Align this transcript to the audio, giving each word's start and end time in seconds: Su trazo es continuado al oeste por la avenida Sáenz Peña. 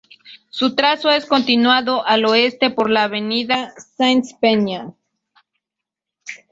Su 0.49 0.73
trazo 0.73 1.11
es 1.11 1.27
continuado 1.27 2.03
al 2.07 2.25
oeste 2.25 2.71
por 2.71 2.89
la 2.89 3.03
avenida 3.03 3.71
Sáenz 3.97 4.33
Peña. 4.33 4.95